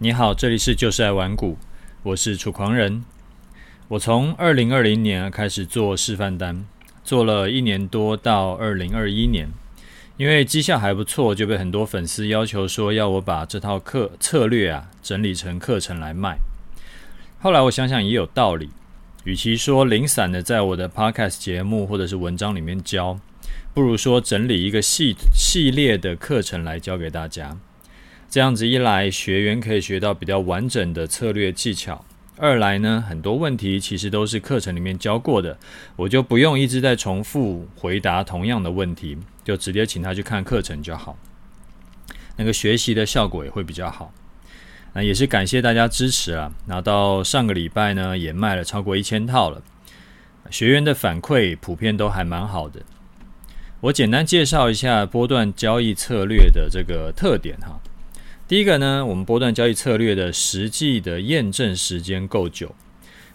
[0.00, 1.58] 你好，这里是就是爱玩股，
[2.04, 3.02] 我是楚狂人。
[3.88, 6.64] 我从二零二零年开始做示范单，
[7.02, 9.48] 做了一年多到二零二一年，
[10.16, 16.38] 因为绩效还不错，就被很多粉丝要求说要我把这套课策略啊整理成课程来卖。
[17.40, 18.70] 后来我想想也有道理，
[19.24, 23.18] 与其说零散的在我的 podcast 节目或者是文章里面教，
[23.74, 27.56] 不如说整理一个系系列的课程来教给大家。
[28.30, 32.04] 这样子一来，学员可以学到比较完整的策略技巧；
[32.36, 35.56] 二来呢，很多问题其实都是课程里面教过的，
[35.96, 41.16] 我就不用一直在重复回答同样的问题，就直接请他去看课程就好。
[42.36, 44.12] 那个学习的效果也会比较好。
[44.92, 46.52] 那也是感谢大家支持啊！
[46.66, 49.62] 那到上个礼拜呢，也卖了超过一千套了，
[50.50, 52.80] 学员的反馈普遍都还蛮好的。
[53.80, 57.80] 我简单介绍一下波段交易策略的这个特点哈。
[58.48, 62.74] 第一个呢，我们波段交易策略的实际的验证时间够久。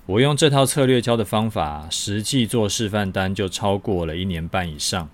[0.08, 5.08] 我用这套策略教的方法，实际做示范单就超过了一年半以上，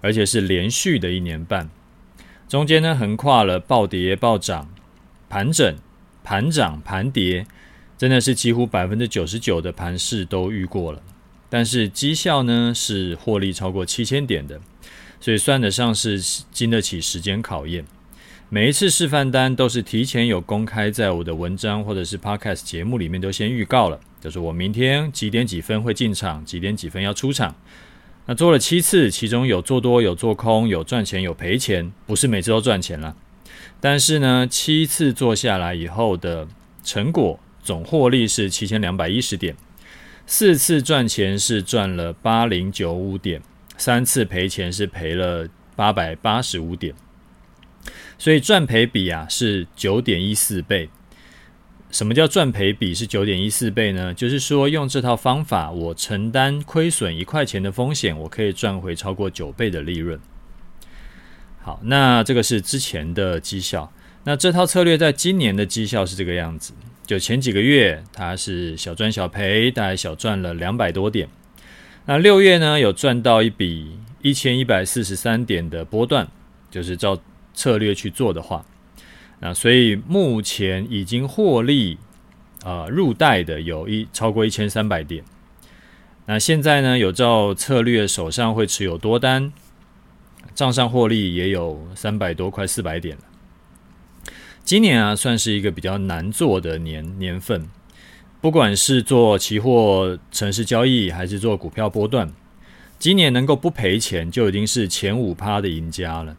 [0.00, 1.68] 而且是连续的一年半。
[2.48, 4.70] 中间呢，横跨了暴跌、暴涨、
[5.28, 5.76] 盘整、
[6.24, 7.46] 盘涨、盘跌，
[7.98, 11.02] 真的是几乎百分之九十九的盘势都遇过了。
[11.50, 14.58] 但是绩效呢，是获利超过七千点的，
[15.20, 16.18] 所以算得上是
[16.50, 17.84] 经得起时间考验。
[18.48, 27.52] 每一次示范单都是提前有公开在我的文章或者是 Podcast 节目里面都先预告了，就是我明天几点几分会进场，几点几分要出场。
[28.26, 33.16] 那做了七次，其中有做多有做空，有赚钱有赔钱，不是每次都赚钱了。
[33.80, 36.46] 但是呢，七次做下来以后的
[36.84, 39.56] 成果总获利是七千两百一十点，
[40.24, 43.42] 四次赚钱是赚了八零九五点，
[43.76, 46.94] 三次赔钱是赔了八百八十五点。
[48.18, 50.88] 所以赚赔比啊是九点一四倍。
[51.90, 54.12] 什么叫赚赔比是九点一四倍呢？
[54.12, 60.18] 就是说用这套方法，我承担亏损一块钱的风险，我可以赚回超过九倍的利润。
[61.62, 63.90] 好，那这个是之前的绩效。
[64.24, 66.74] 那这套策略在今年的绩效是这个样子：
[67.06, 71.28] 就前几个月它是小赚小赔，大概小赚了两百多点。
[72.06, 76.26] 那六月呢有赚到一笔一千一百四十三点的波段，
[76.70, 77.16] 就是照。
[77.56, 78.64] 策略去做的话，
[79.40, 81.98] 那所以目前已经获利
[82.62, 85.24] 啊、入袋的有一超过一千三百点。
[86.26, 89.52] 那现在呢，有照策略手上会持有多单，
[90.54, 93.22] 账上获利也有三百多快四百点了。
[94.64, 97.68] 今年啊，算是一个比较难做的年年份，
[98.40, 102.32] 不管是做期货城市交易还是做股票波段，
[102.98, 106.36] 今年能够不赔钱就已经是前五趴的赢家了。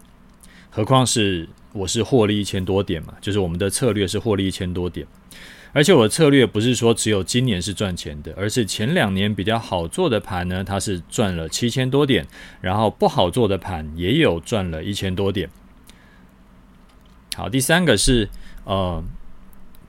[0.77, 5.07] 何况是我是获利一千多点嘛，就是我们的策略是获利一千多点，
[5.73, 12.27] 而且我的策略不是说只有今年是赚钱的，而是前两年比较好做的盘呢，它是赚了七千多点，
[12.61, 15.49] 然后不好做的盘也有赚了一千多点。
[17.35, 18.29] 好，第三个是
[18.63, 19.03] 呃，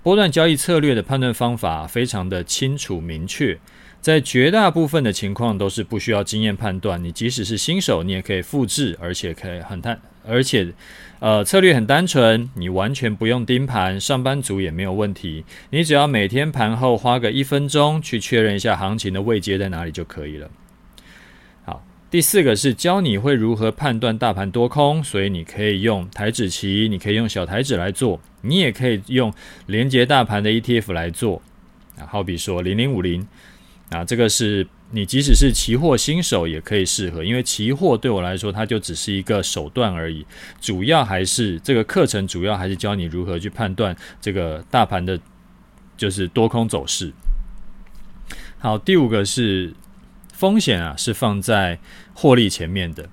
[0.03, 3.59] 波段交易策略的判断方法非常的清楚明确，
[4.00, 10.00] 在绝大部分的情况都是不需要经验判断，你即使是新手，你也可以复制，而且可以很探。
[10.28, 10.72] 而且，
[11.21, 15.44] 呃，策略很单纯，你完全不用盯盘，上班族也没有问题。
[15.71, 20.50] 你只要每天盘后花个一分钟去确认一下行情的位阶在哪里就可以了。
[21.65, 29.33] 好，第四个是教你会如何判断大盘多空，所以你可以用台指期，你可以用小台指来做，你也可以用
[29.66, 31.41] 连接大盘的 ETF 来做。
[31.99, 33.27] 啊，好比说零零五零，
[33.91, 34.66] 啊，这个是。
[34.91, 40.25] 你即使是期货新手也可以适合，因为期货对我来说，它就只是一个手段而已，
[40.60, 45.21] 主要还是这个课程主要还是教你如何去判断这个大盘的，
[45.97, 47.12] 就是多空走势。
[48.59, 49.75] 好，第五个是
[50.32, 51.78] 风险啊，是放在
[52.15, 53.09] 获利前面的。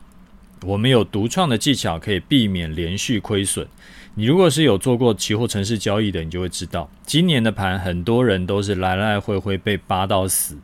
[0.63, 3.67] 我们有独创的技巧可以避免连续亏损。
[4.15, 10.57] 你如果是有做过期货城市交易的，你就会知道，今年的盘很多人都是来来回回被扒到死。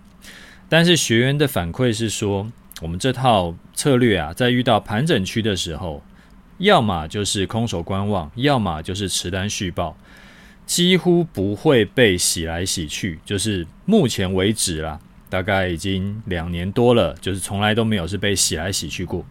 [0.72, 2.50] 但是学员的反馈是说，
[2.82, 6.02] 我们这套策略啊，在遇到盘整区的时候，
[6.60, 9.98] 要么就是空手观望，要么就是持单续报，
[10.66, 13.20] 几乎不会被洗来洗去。
[13.26, 14.98] 就是目前为止啦，
[15.30, 19.26] 大概已经两年多了，就是从来都没有是被洗来洗去过。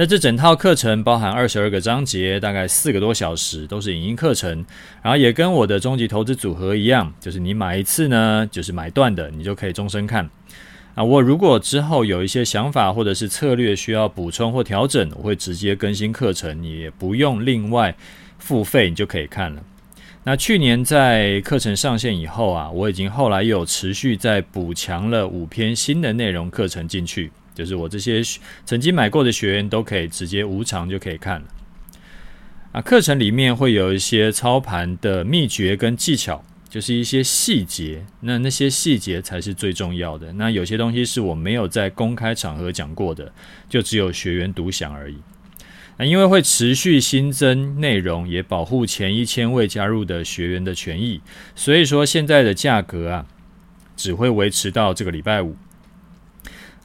[0.00, 4.64] 那这整套课程包含二十二个章节，大概四个多小时，都是影音课程。
[5.02, 10.30] 然后也跟我的终极投资组合一样，就是你买一次呢，就是买断的，你就可以终身看。
[10.94, 17.92] 啊，我如果之后有一些想法或者是策略需要补充或调整，我会直接更新课程，你也不用另外
[18.38, 19.60] 付费，你就可以看了。
[20.22, 28.22] 那去年在课程上线以后啊，我已经后来又有持续在补强了五篇新的内容课程进去，就是我这些
[28.64, 31.46] 曾经买过的学员都可以直接无偿就可以看了。
[32.70, 36.44] 啊，课程里面会有一些操盘的秘诀跟技巧。
[36.70, 40.30] 就是一些细节，那那些细节才是最重要的。
[40.34, 43.32] 那有些东西是我没有在公开场合讲过的，
[43.70, 45.16] 就只有学员独享而已。
[45.96, 51.22] 那因为会持续新增内容，也保护前一千位加入的学员的权益，
[51.56, 53.26] 所以说现在的价格啊，
[53.96, 55.56] 只会维持到这个礼拜五。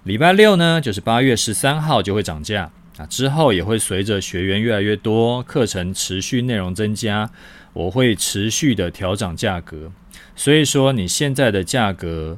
[0.03, 7.29] 礼拜六呢，就是八月十三号就会涨价啊，之后也会随着学员越来越多，课程持续内容增加。
[7.71, 9.89] 我会持续的调涨价格，
[10.35, 12.37] 所以说你现在的价格，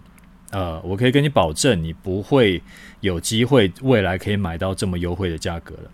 [0.51, 2.61] 呃，我可以跟你保证，你不会
[3.01, 5.91] 有机会未来可以买到这么优惠的价格了。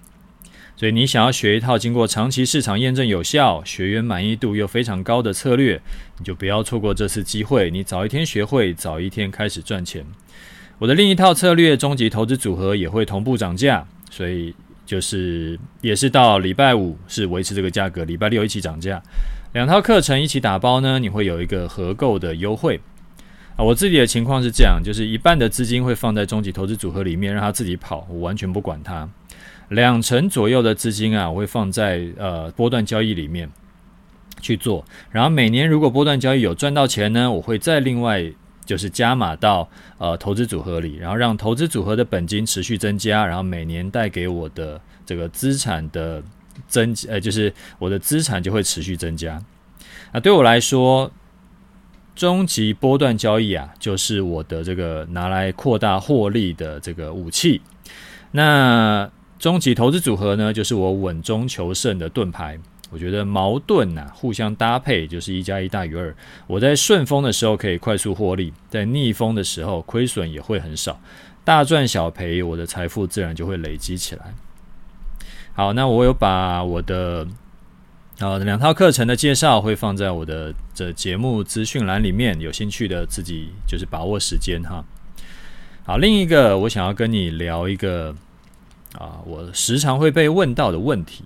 [0.76, 5.82] 所以你想要学一套经过长期市场验证有效、学员满意度又非常高的策略，
[6.18, 7.72] 你就不要错过这次机会。
[7.72, 10.06] 你早一天学会，早一天开始赚钱。
[10.82, 14.54] 我的另一套策略终极投资组合也会同步涨价，所以。
[14.84, 19.02] 就是也是到礼拜五是维持这个价格，礼拜六一起涨价，
[19.54, 22.78] 两套课程一起打包呢，你会有一个合购的优惠
[23.56, 23.64] 啊。
[23.64, 29.08] 我自己的情况是这样，就是一半的资金会放在终极投资组合里面，让它自己跑，我完全不管它。
[29.70, 33.50] 两成左右的资金啊，我会放在呃波段交易里面
[34.42, 38.30] 去做，然后每年如果波段交易有赚到钱呢，我会再另外。
[38.72, 46.24] 就是加码到呃投资组合里，然后让投资组合的本金持续增加，然后每年带给我的这个资产的
[46.70, 49.44] 增呃，就是我的资产就会持续增加。
[50.14, 51.12] 那对我来说，
[52.16, 57.60] 终极波段交易啊，就是我的这个拿来扩大获利的这个武器。
[58.32, 62.58] 那终极投资组合呢，就是我稳中求胜的盾牌。
[62.92, 66.14] 我觉得矛盾呐、互相搭配就是一加一大于二。
[66.46, 71.00] 我在顺风的时候可以快速获利，在逆风的时候亏损也会很少，
[71.46, 74.34] 大赚小赔，我的财富自然就会累积起来。
[75.54, 77.26] 好，那我有把我的
[78.20, 84.84] 呃两套课程的介绍会放在我的这节目资讯栏里面，有兴趣的自己就是把握时间哈。
[85.86, 88.14] 好，另一个我想要跟你聊一个
[88.98, 91.24] 啊，我时常会被问到的问题。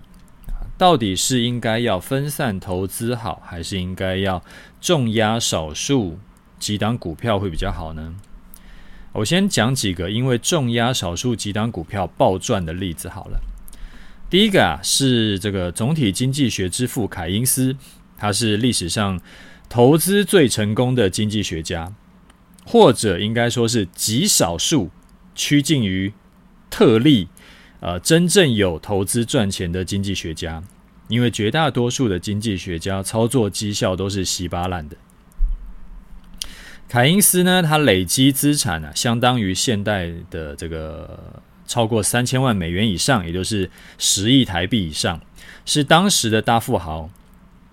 [0.78, 4.42] 到底是应该要分散投资好，还是应该要
[4.80, 6.18] 重压少数
[6.58, 8.14] 几档股票会比较好呢？
[9.12, 13.40] 我先讲几个因为重压少数几档股票暴赚的例子好了。
[14.28, 17.74] 第一个啊，是这个总体经济学之父凯因斯，
[18.18, 19.18] 他是历史上
[19.70, 21.94] 投资最成功的经济学家，
[22.66, 24.90] 或者应该说是极少数
[25.34, 26.12] 趋近于
[26.68, 27.28] 特例。
[27.80, 30.62] 呃，真正有投资赚钱的经济学家，
[31.08, 34.96] 因为绝大多数的经济学家操作绩效都是稀巴烂的。
[36.88, 45.20] 凯因斯呢，他累积资产啊，相当于现代的这个超过三千万美元以上，也就是十亿台币以上，
[45.64, 47.10] 是当时的大富豪。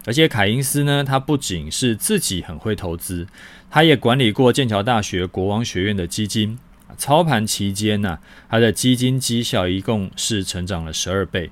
[0.06, 3.26] 而且凯因斯呢，他不仅是自己很会投资，
[3.70, 6.60] 他也管理过剑桥大学国王学院的基金。
[6.98, 8.20] 操盘期间呢，
[8.50, 11.50] 他的基金绩效一共是成长了十二倍。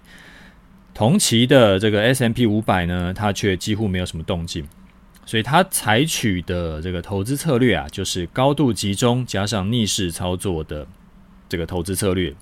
[0.93, 4.67] 同期的这个 S M P 五百呢，它却几乎没有什么动静。
[5.25, 10.85] 所以，他采取的这个投资策略啊，就是高度集中加上逆势操作的
[11.47, 12.33] 这个投资策略。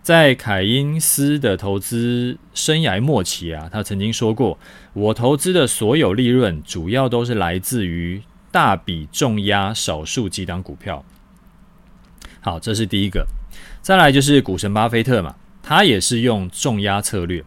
[0.00, 4.58] 在凯因斯的投资生涯末期啊，他曾经说过
[4.94, 11.04] ：“我投资的所有利润，主要都是来自于大笔重压少数几档股票。”
[12.42, 13.26] 好，这是第一个。
[13.80, 17.42] 再来就是股神巴菲特嘛，他也是用重压策略。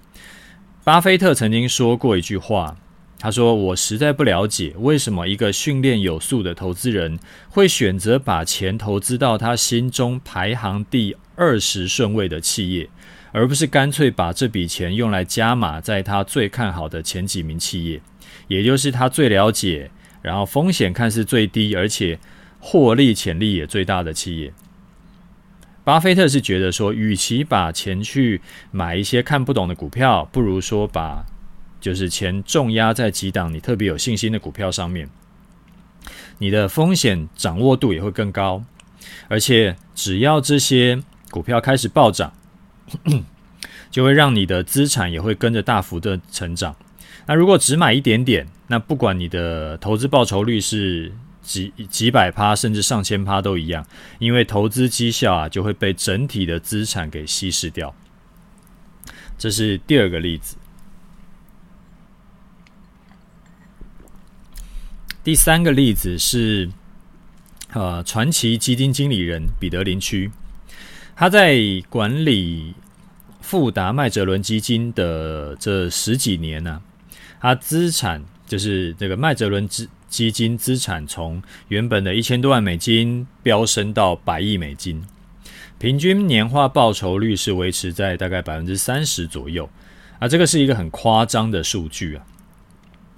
[0.83, 2.77] 巴菲特曾经说过一句话，
[3.19, 12.89] 他说：“我实在不了解为什么一个训练有素的投资人会选择把钱投资到他心中排行第二十顺位的企业，
[13.31, 17.99] 而不是干脆把这笔钱用来加码在他最看好的前几名企业，
[18.47, 22.17] 也就是他最了解，然后风险看似最低，而且
[22.59, 24.53] 获利潜力也最大的企业。”
[25.85, 31.23] 巴菲特是觉得说，与其把钱去买一些看不懂的股票，不如说把
[31.79, 35.07] 就是钱重压在几档你特别有信心的股票上面，
[36.39, 38.63] 你的风险掌握度也会更高，
[39.27, 42.33] 而且只要这些股票开始暴涨，
[43.91, 46.75] 就会让你的资产也会跟着大幅的成长。
[47.27, 51.13] 那如果只买一点点，那不管你的投资报酬率是。
[51.45, 53.85] 几几百趴甚至上千趴都一样，
[54.19, 57.93] 因为投资绩效啊就会被整体的资产给稀释掉。
[59.37, 60.57] 这是第二个例子。
[65.23, 66.69] 第三个例子是，
[67.73, 70.29] 呃，传奇基金经理人彼得林区，
[71.15, 71.57] 他在
[71.89, 72.75] 管理
[73.41, 76.79] 富达麦哲伦基金的这十几年呢、
[77.39, 85.03] 他资产就是这个麦哲伦基基金资产从原本的一千多万美金飙升到百亿美金，
[85.77, 89.69] 平均年化报酬率是维持在大概百分之三十左右，
[90.19, 92.25] 啊，这个是一个很夸张的数据啊。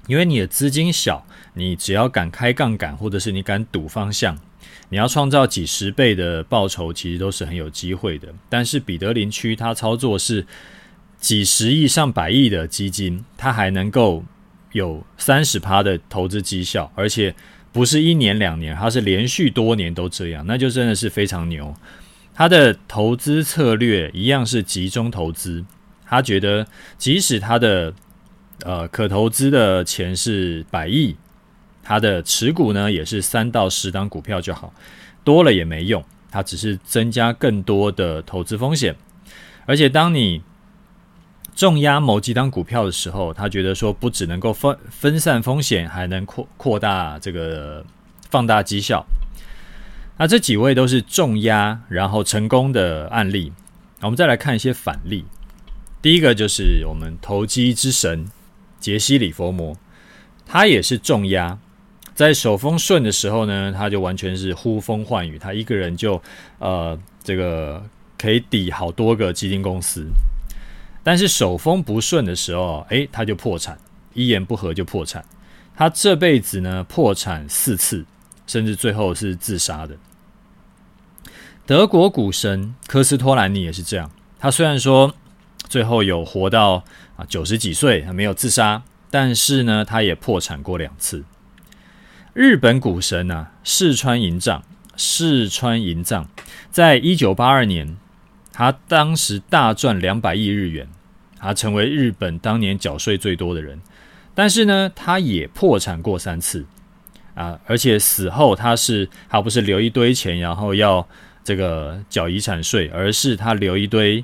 [0.08, 4.40] 因为你的资金小，你只要敢开杠杆，或者是你敢赌方向，
[4.88, 8.34] 你要创造几十倍的报酬，其实都是很有机会的。
[8.48, 10.48] 但是彼得林区他操作是
[11.20, 14.24] 几十亿上百亿的基金，他还能够
[14.78, 17.36] 有三十趴的投资绩效，而且
[17.74, 21.76] 不是一年两年，他是连续多年都这样，那就真的是非常牛。
[22.34, 25.66] 他的投资策略一样是集中投资，
[26.06, 26.66] 他觉得
[26.98, 27.94] 即使他的
[28.64, 31.16] 呃，可投资的钱是百亿，
[31.84, 34.74] 他的持股呢也是三到十档股票就好，
[35.24, 38.96] 多了也没用，它只是增加更多的投资风险。
[39.66, 40.42] 而且当你
[41.58, 47.84] 重压某几档股票的时候，他觉得说不只能够分分散风险，还能扩扩大这个
[48.30, 49.04] 放大绩效。
[50.20, 53.52] 那这几位都是重压然后成功的案例。
[54.02, 55.26] 我们再来看一些反例，
[56.00, 58.28] 第一个就是我们投机之神。
[58.80, 59.76] 杰西·李佛摩，
[60.46, 61.58] 他也是重压，
[62.14, 66.22] 在手风顺的时候呢，他就完全是呼风唤雨，他一个人就
[66.60, 67.84] 呃这个
[68.16, 70.06] 可以抵好多个基金公司。
[71.08, 73.78] 但是手风不顺的时候，诶，他就破产，
[74.14, 75.24] 一言不合就破产。
[75.74, 78.06] 他这辈子呢破产四次，
[78.46, 79.96] 甚至最后是自杀的。
[81.66, 85.16] 德国股神科斯托兰尼也是这样，他虽然说。
[85.70, 86.86] 最后有活到
[87.18, 91.26] 啊九十几岁，他没有自杀，但是呢，他也破产过两次。
[92.34, 94.64] 日本股神啊，四川银藏，
[94.96, 96.30] 四川银藏，
[96.72, 97.98] 在一九八二年，
[98.54, 100.88] 他当时大赚两百亿日元，
[101.40, 103.80] 他成为日本当年缴税最多的人。
[104.34, 106.66] 但是呢，他也破产过三次
[107.36, 111.08] 啊，而且死后他是他不是留一堆钱，然后要
[111.44, 114.24] 这个缴遗产税，而是他留一堆。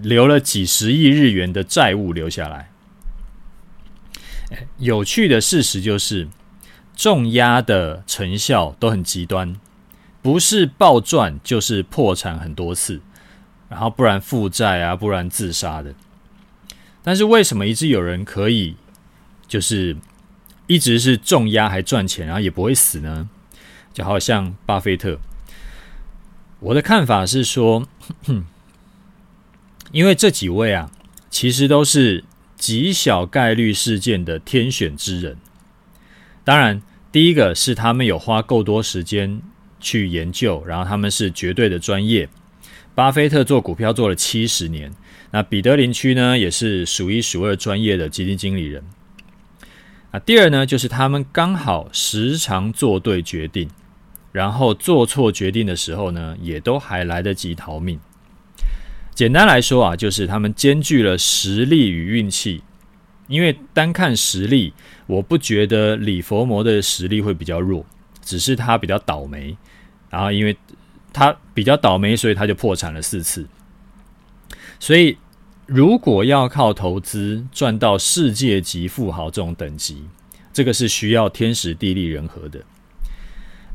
[0.00, 2.70] 留了几十亿日元的债务留下来。
[4.78, 6.28] 有趣的事实就是，
[6.96, 9.54] 重压的成效都很极端，
[10.22, 13.02] 不是暴赚就是破产很多次，
[13.68, 15.94] 然后不然负债啊，不然自杀的。
[17.02, 18.76] 但是为什么一直有人可以，
[19.48, 19.96] 就是
[20.66, 23.28] 一直是重压还赚钱，然后也不会死呢？
[23.92, 25.18] 就好像巴菲特。
[26.60, 27.86] 我的看法是说，
[29.90, 30.90] 因为这几位啊，
[31.28, 32.24] 其实都是
[32.56, 35.36] 极小概率事件的天选之人。
[36.44, 36.80] 当然，
[37.10, 39.42] 第一个是他们有花够多时间
[39.80, 42.28] 去研究，然后他们是绝对的专业。
[42.94, 44.92] 巴菲特做股票做了七十年，
[45.30, 48.84] 那彼得林区呢，也是数一数二专业的基金经理人。
[50.10, 53.68] 啊，第二呢，就是他们刚好时常做对决定，
[54.30, 57.98] 然后做错决定的时候呢，也都还来得及逃命。
[59.14, 62.62] 简单来说啊，就是他们兼具了实力与运气。
[63.28, 64.74] 因为单看实力，
[65.06, 67.86] 我不觉得李佛摩的实力会比较弱，
[68.20, 69.56] 只是他比较倒霉。
[70.10, 70.54] 然后因为
[71.12, 73.46] 他比较倒霉，所以他就破产了四次。
[74.80, 75.16] 所以
[75.66, 80.04] 如果要靠投资赚到世界级富豪这种等级，
[80.52, 82.60] 这个是需要天时地利人和的。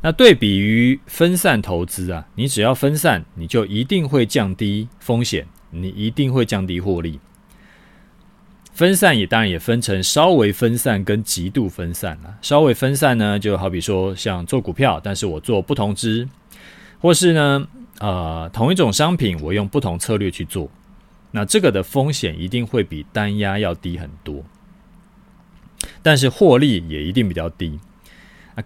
[0.02, 7.20] 那对比于分散投资啊，你只要分散，你就一定会降低风险，你一定会降低获利。
[8.74, 12.38] 分散也当然也分成稍微分散跟极度分散啊。
[12.44, 16.30] 稍微分散呢，就好比说像做股票，但是我做不同支，
[17.00, 17.68] 或是呢，
[18.00, 20.70] 呃，同一种商品我用不同策略去做，
[21.32, 24.44] 那这个的风险一定会比单压要低很多，
[26.02, 27.80] 但是获利也一定比较低。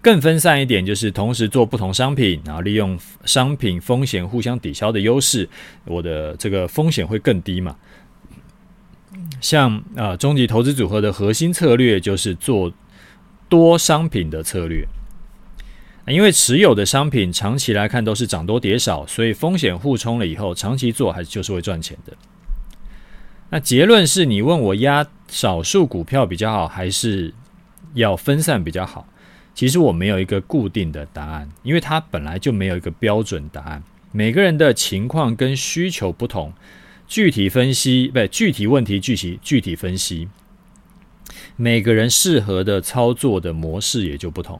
[0.00, 5.46] 更分散一点，就是同时做不同商品，然后利用商品风险互相抵消的优势，
[5.84, 7.76] 我的这个风险会更低嘛。
[9.42, 12.72] 像啊，终极投资组合的核心策略就是做
[13.50, 14.82] 多商品的策略，
[16.06, 22.12] 因为持有的商品长期来看都是涨多跌少，所以风险互冲了以后，长期做还是就是会赚钱的。
[23.50, 27.32] 那结论是你问我压少数股票比较好，还是
[27.94, 29.06] 要分散比较好？
[29.54, 33.82] 其实我没有一个固定的答案，因为它本来就没有一个标准答案。
[34.10, 36.52] 每个人的情况跟需求不同，
[37.06, 40.28] 具体分析，不对，具体问题具体具体分析。
[41.56, 44.58] 每个人适合的操作的模式也就不同。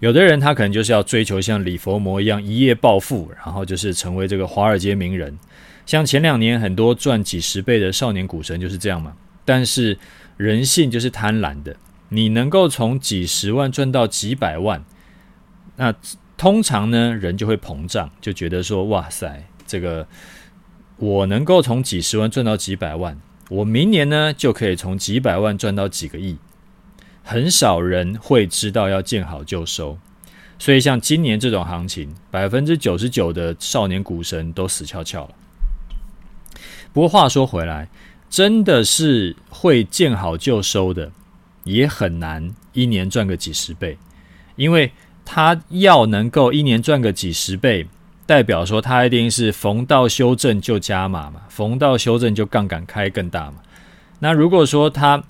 [0.00, 5.36] 有的人他可能就是要追求像李佛摩一样一夜暴富，然后就是成为这个华尔街名人。
[5.86, 9.14] 像前两年很多赚几十倍的少年股神就是这样嘛。
[9.44, 9.98] 但是
[10.36, 11.74] 人性就是贪婪的，
[12.10, 14.84] 你能够从几十万赚到几百万，
[15.76, 15.94] 那
[16.36, 20.06] 通常呢人就会膨胀，就觉得说哇塞，这个
[20.98, 26.36] 我能够从几十万赚到几百万，我明年呢就可以从几百万赚到几个亿。
[27.30, 29.98] 很少人会知道要见好就收，
[30.58, 35.34] 所以像今年这种行情，百分之九十九的少年股神都死翘翘了。
[36.90, 37.86] 不过话说回来，
[38.30, 41.12] 真的是会见好就收的，
[41.64, 43.98] 也很难一年赚个几十倍，
[44.56, 44.90] 因为
[45.26, 47.86] 他要能够一年赚个几十倍，
[48.24, 53.56] 代表说他一定是逢到修正就加码嘛，逢到修正就杠杆开更大嘛。
[54.20, 55.22] 那如果说他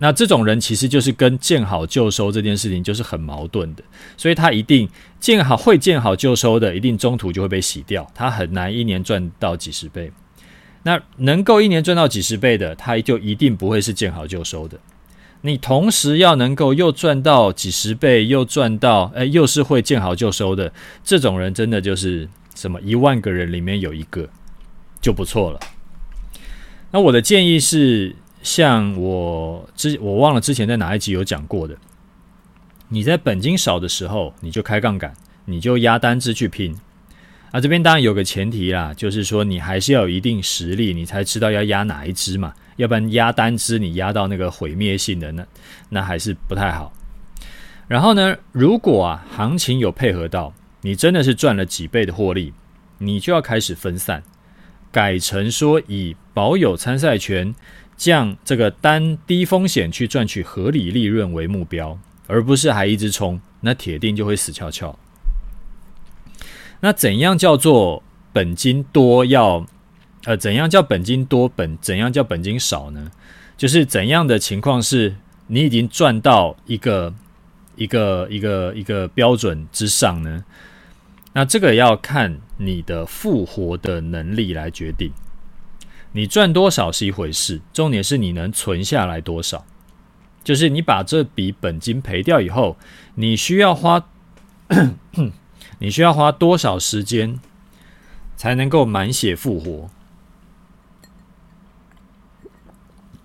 [0.00, 3.82] 那这种人其实就是跟见好就收这件事情就是很矛盾的，
[4.16, 4.88] 所以他一定
[5.18, 10.12] 见好会见好就收的，一定中途就会被洗掉，他很难一年赚到几十倍。
[10.84, 14.78] 那能够一年赚到几十倍的，他就一定不会是见好就收的。
[15.40, 24.28] 你同时要能够又赚到几十倍，又赚到哎，又是会见好就收的，这种人真的就是什么一万个人里面有一个
[25.00, 25.58] 就不错了。
[26.92, 28.14] 那我的建议是。
[28.42, 31.76] 像我之我忘了之前在哪一集有讲过的，
[32.88, 35.12] 你在本金少的时候，你就开杠杆，
[35.44, 36.76] 你就压单支去拼。
[37.50, 45.46] 啊，这边当然有个前提啦，就是说你还是要有一定实力，你才知道要压哪一支嘛，要不然压单支你压到那个毁灭性的，那
[45.88, 46.92] 那还是不太好。
[47.86, 50.52] 然后呢，如果啊行情有配合到，
[50.82, 52.52] 你真的是赚了几倍的获利，
[52.98, 54.22] 你就要开始分散，
[54.92, 57.54] 改成说以保有参赛权。
[57.98, 64.98] 降这个单低风险去赚取合理利润为目标，而不是还一直冲，那铁定就会死翘翘。
[66.80, 69.66] 那怎样叫做本金多要？
[70.24, 71.76] 呃，怎样叫本金多本？
[71.80, 73.10] 怎样叫本金少呢？
[73.56, 75.16] 就是怎样的情况是
[75.48, 77.12] 你已经赚到一个
[77.76, 80.44] 一个一个一个标准之上呢？
[81.32, 85.10] 那这个要看你的复活的能力来决定。
[86.12, 89.64] 你赚多少是一回事，重点是你能存下来多少。
[90.42, 92.78] 就是你把这笔本金赔掉以后，
[93.16, 94.08] 你需要花，
[95.78, 97.38] 你需要花多少时间
[98.36, 99.90] 才能够满血复活？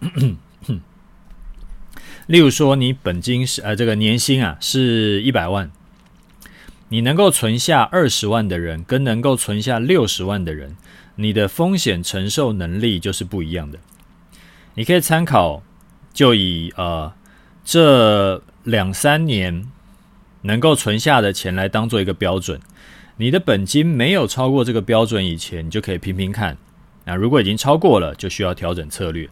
[2.28, 5.72] 例如说，你本金是呃这个年薪啊是一百万，
[6.90, 10.76] 你能够存下二十万的人，跟能够存下六十万的人。
[11.16, 13.80] 你的风险承受能力就是不一样的。
[14.76, 15.62] 你可以参考，
[16.14, 17.14] 就以呃
[17.64, 19.68] 这两三年
[20.42, 22.60] 能够存下的钱来当做一个标准。
[23.18, 26.58] 你的本金没有超过这个标准以前，你就可以拼拼看。
[27.06, 29.30] 那如果已经超过了，就需要调整策略。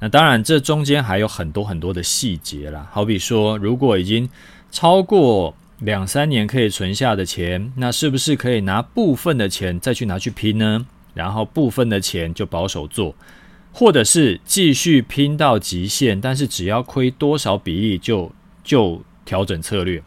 [0.00, 2.88] 那当然，这中间还有很多很多的细节啦。
[2.90, 4.28] 好比说，如果已经
[4.70, 5.54] 超过。
[5.80, 10.86] 两三年可以存下的钱，那是不是可以拿部分的钱再去拿去拼呢？
[11.14, 13.14] 然后部分的钱就保守做，
[13.72, 18.30] 或者是继续拼到极限，但是只要亏多少比例就
[18.62, 20.02] 就调整策略。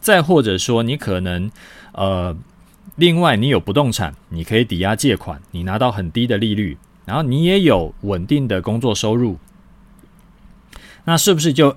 [0.00, 1.50] 再或者说，你可能
[1.92, 2.34] 呃，
[2.96, 9.38] 另外你有不动产，你可以抵押借款，你拿到很低的利率，然后你也有稳定的工作收入，
[11.04, 11.76] 那是不是就？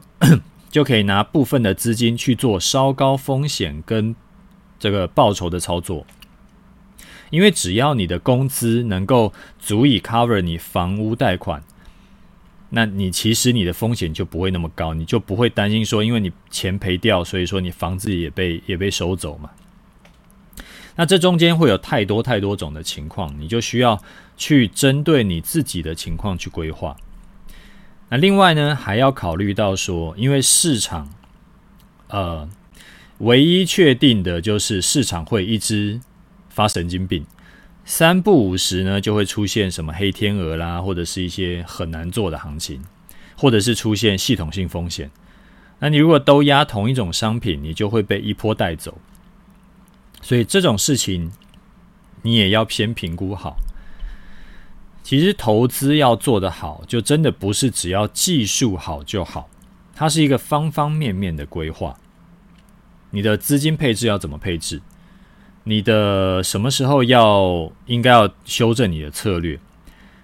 [0.74, 4.16] 就可以拿部分的资金去做稍高风险跟
[4.80, 6.04] 这个报酬的操作，
[7.30, 11.64] 因为只要你的工资能够足以 cover 你房屋贷款，
[12.72, 19.52] 那你其实你的风险就不会那么高，你就不会担心说，因为你钱赔掉，所以说你房子也被也被收走嘛。
[20.96, 24.02] 那这中间会有太多太多种的情况，你就需要
[24.36, 26.98] 去针对你自己的情况去规划。
[28.14, 31.10] 那另外呢，还要考虑到说，因为市场，
[32.10, 32.48] 呃，
[33.18, 36.00] 唯一确定的就是市场会一直
[36.48, 37.26] 发神经病，
[37.84, 42.84] 三不五时呢就会出现什么黑天鹅啦，或者是一些很难做的行情，
[43.36, 45.10] 或者是出现系统性风险。
[45.80, 49.00] 那你如果都押同一种商品，你就会被一波带走。
[50.22, 51.32] 所以这种事情，
[52.22, 53.58] 你也要先评估好。
[55.04, 59.50] 其实投资要做得好，就真的不是只要技术好就好，
[59.94, 61.98] 它是一个方方面面的规划。
[63.12, 64.82] 你的资金配置要怎么配置？
[65.66, 69.60] 你的什么时候要应该要修正你的策略？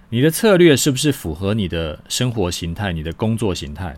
[0.08, 3.96] 你的策略是不是符合你的生活形态、你的工作形态？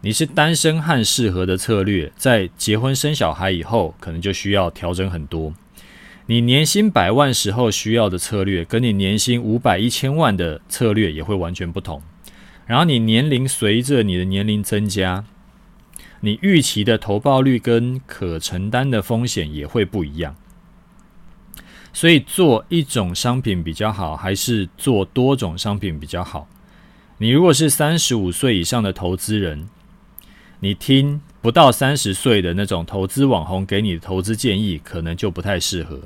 [0.00, 5.52] 你是单身汉适合的策略，在结婚生小孩以后，可能就需要调整很多。
[6.28, 12.02] 你年薪百万时候需要的策略，跟你年薪五百、一千万的策略也会完全不同。
[12.66, 15.24] 然后你年龄随着你的年龄增加，
[16.20, 20.34] 你预期的投报率跟可承担的风险也会不一样。
[21.92, 26.48] 所以做一种商品比较好，还是做多种商品比较好？
[27.18, 29.68] 你如果是三十五岁以上的投资人，
[30.58, 36.00] 你听不到三十岁的那种投资网红给你的投资建议，可能就不太适合，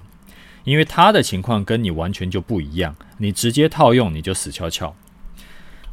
[0.64, 2.94] 因为他的情况跟你完全就不一样。
[3.18, 4.94] 你直接套用，你就死翘翘。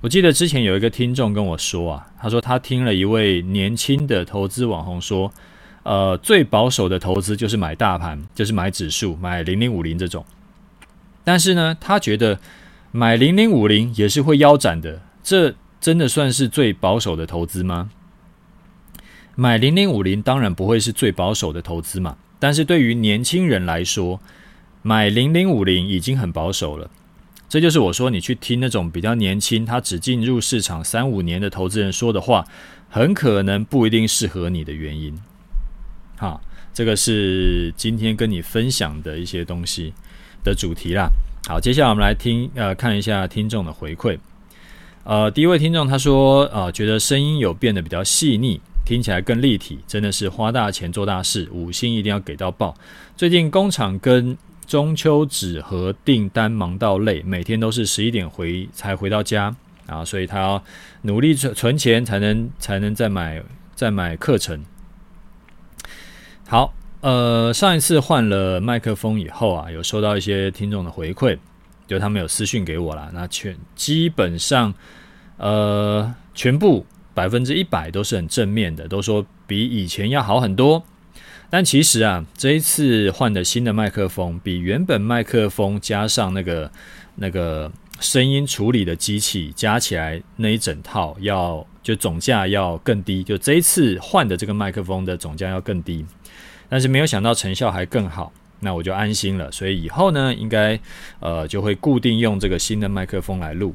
[0.01, 5.33] 我记得之前有一个听众跟我说啊，他说他听了一位年轻的投资网红说，
[5.83, 10.23] 呃，最保守的投资就是买大盘，就是买指数，买零零五零这种。
[11.23, 12.39] 但是呢，他觉得
[12.91, 17.89] 买零零五零也是会腰斩的，这真的算是最保守的投资吗？
[19.35, 24.19] 买零零五零当然不会是最保守的投资嘛，但是对于年轻人来说，
[24.87, 26.89] 买零零五零已经很保守了。
[27.49, 32.45] 这就是我说，你去听那种比较年轻，他只进入市场三五年的投资人说的话，
[32.89, 35.13] 很可能不一定适合你的原因。
[36.15, 36.39] 好，
[36.73, 39.93] 这个是今天跟你分享的一些东西
[40.41, 41.09] 的主题啦。
[41.49, 44.17] 好，接下来我们来听呃看一下听众的回馈。
[45.03, 52.73] 呃，第一位听众他说，呃，觉得声音有变得比较细腻，听起来更立体，真的是花大钱做大事，五星一定要给到爆。
[53.17, 59.55] 最近工厂跟中秋纸盒订单忙到累，每天都是十一点回才回到家
[59.87, 60.61] 啊，所以他要
[61.03, 63.41] 努力存存钱，才能才能再买
[63.73, 64.63] 再买课程。
[66.49, 71.37] 好，呃，上一次换了麦克风以后啊，有收到一些听众的回馈，
[71.87, 74.73] 就他们有私讯给我啦，那全基本上
[75.37, 80.83] 呃全部百分之一百都是很正面的，都说比以前要好很多。
[81.49, 86.71] 但其实啊，这一次换的新的麦克风，比原本麦克风加上那个
[87.15, 93.23] 那个声音处理的机器加起来那一整套要就总价要更低。
[93.23, 96.05] 就这一次换的这个麦克风的总价要更低，
[96.67, 99.49] 但是没有想到成效还更好，那我就安心了。
[99.49, 100.77] 所以以后呢，应该
[101.21, 103.73] 呃就会固定用这个新的麦克风来录。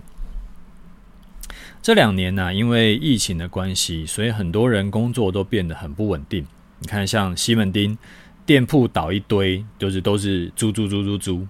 [1.81, 6.47] 这两年呢、因为疫情的关系，所以很多人工作都变得很不稳定。
[6.83, 7.97] 你看，像西门町
[8.45, 11.47] 店铺倒一堆，就是都是租租租租租。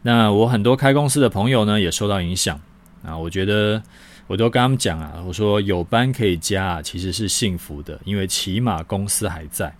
[0.00, 2.58] 那我很多开公司的朋友呢，也受到影响
[3.04, 3.14] 啊。
[3.14, 3.82] 我觉得
[4.26, 9.70] 我都跟他们讲啊，我说有班可以加啊，其实是幸福的，因为起码公司还在。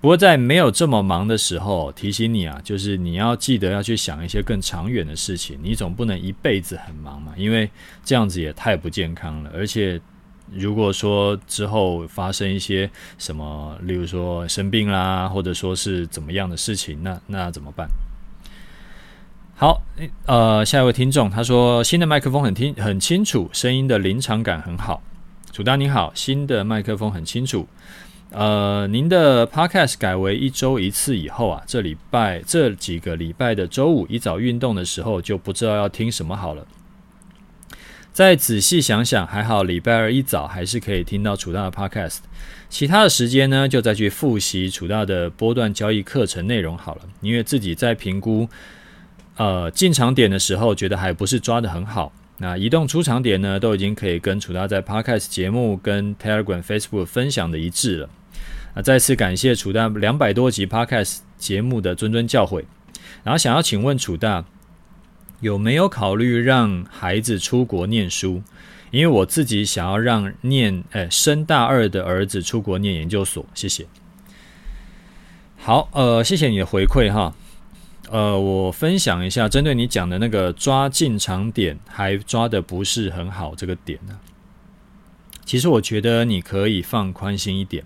[0.00, 5.56] 不过在没有这么忙的时候，提醒你啊，就是你要记得要去想一些更长远的事情。
[5.62, 7.70] 你总不能一辈子很忙嘛，因为
[8.04, 10.00] 这样子也太不健康了，而且。
[10.54, 17.88] 如果说之后发生一些什么，例如说生病啦，或者说是怎么样的事情，那那怎么办？
[19.54, 19.80] 好，
[20.26, 25.02] 呃，下一位听众他说新的麦克风很听很清楚，声音的临场感很好。
[25.52, 27.68] 楚大你好，新的麦克风很清楚。
[28.30, 36.66] 呃，您的 Podcast 改为一周一次以后啊，这礼拜这几个礼拜的周五一早运动的时候就不知道要听什么好了。
[38.12, 42.18] 再仔细想想，还好礼拜二一早还是可以听到楚大的 Podcast。
[42.68, 47.02] 其他的时间呢，就再去复习楚大的波段交易课程内容好了。
[47.22, 48.46] 因为自己在评估
[49.36, 52.12] 呃进场点的时候，觉得还不是抓得很好。
[52.36, 58.10] 那移动出场点呢，都已经可以跟楚大在 Podcast 节目跟 Telegram、Facebook 分享的一致了。
[58.74, 62.62] 那再次感谢楚大两百多集 Podcast 节目的谆谆教诲。
[63.24, 64.44] 然后想要请问楚大。
[65.42, 68.42] 有没有考虑让孩子出国念书？
[68.92, 73.44] 因为我自己想要让念，诶，升大二的儿子出国念研究所。
[73.52, 73.84] 谢谢。
[75.56, 77.34] 好，呃，谢谢你的回馈哈。
[78.08, 84.20] 呃，我分享一下，针对你讲的那个抓进场点还抓得不是很好这个点呢。
[85.44, 87.82] 其实我觉得你可以放宽心一点，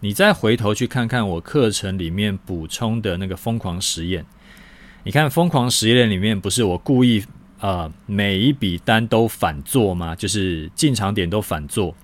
[0.00, 4.24] 你再回头去看看我课程里面补充的那个疯狂实验。
[5.06, 7.22] 你看《疯狂实验》里面不是我故意
[7.60, 10.14] 呃每一笔单都反做吗？
[10.14, 11.94] 就是进场点都反做，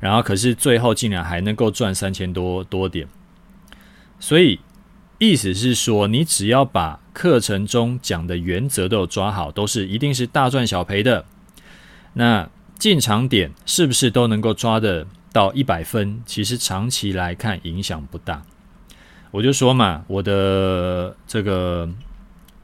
[0.00, 3.06] 然后可是最后竟然还能够赚三千多多点。
[4.18, 4.58] 所以
[5.18, 11.24] 意思是说，你只要把课程中讲的原则都有抓好，都是一定是大赚小赔的。
[12.14, 16.20] 那进场点是不是都能够抓得到一百分？
[16.26, 18.42] 其实长期来看影响不大。
[19.30, 21.88] 我就说嘛，我的这个。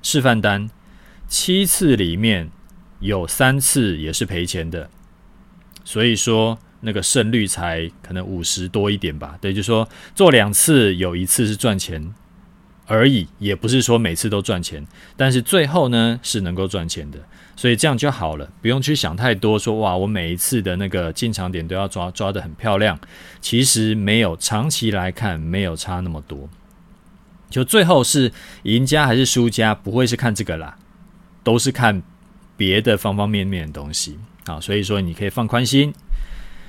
[0.09, 0.71] 示范单
[1.27, 2.49] 七次里面
[3.01, 4.89] 有三次也是赔钱的，
[5.85, 9.37] 所以说那个胜率才可能五十多一点吧。
[9.41, 12.15] 对，就是说做两次有一次是赚钱
[12.87, 17.19] 而已，也不是说每次都赚钱，但是最后呢是能够赚钱的。
[17.57, 22.97] 所以这样就好了，不用去想太多说，说哇，我每一次的那个进场点都要抓抓得很漂亮。
[23.41, 26.49] 其实没有，长期来看没有差那么多。
[27.49, 28.33] 就最后是
[28.65, 30.77] 赢家还是输家，不会是看这个啦，
[31.43, 32.03] 都是看
[32.57, 34.19] 别的方方面面的东西。
[34.47, 35.93] 啊，所以说你可以放宽心。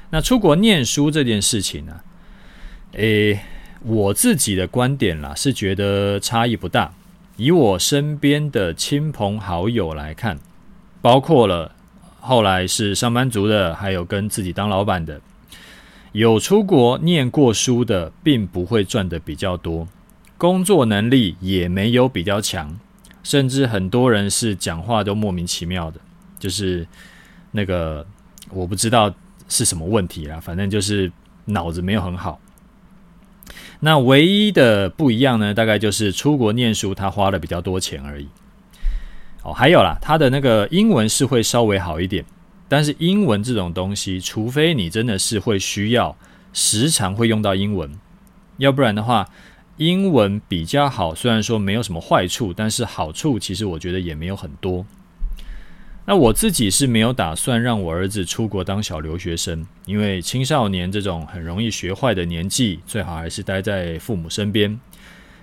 [0.10, 2.00] 那出国念书这件事情呢、
[2.94, 3.40] 诶，
[3.84, 6.94] 我自己的观点啦，是觉得差异不大。
[7.36, 10.40] 以我身边的亲朋好友来看。
[11.00, 11.74] 包括了
[12.20, 15.22] 后来是上班族的，还有跟自己当老板的，
[16.12, 19.88] 有出国念过书的，并不会赚的比较多，
[20.38, 22.78] 工作能力也没有比较强，
[23.24, 26.00] 甚至很多人是讲话都莫名其妙的，
[26.38, 26.88] 就是
[27.52, 28.06] 那个
[28.50, 29.14] 我不知道
[29.50, 31.12] 是什么问题啦，反正就是
[31.46, 32.40] 脑子没有很好。
[33.80, 38.28] 那唯一的不一样呢，大概就是出国念书，他花了比较多钱而已。
[39.44, 42.26] 哦，还有啦，他的那个英文是会稍微好一点，
[42.68, 46.16] 但是英文这种东西，除非你真的是会需要
[46.54, 47.90] 时常会用到英文，
[48.58, 49.30] 要不然的话，
[49.78, 51.16] 英文比较好。
[51.16, 54.86] 虽然说没有什么坏处，但是好处其实我觉得也没有很多。
[56.06, 64.80] 那我自己是没有打算让我儿子出国当小留学生，因为青少年这种很容易学坏的年纪，最好还是待在父母身边。